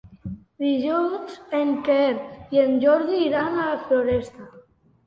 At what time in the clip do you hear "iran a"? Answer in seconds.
3.29-3.71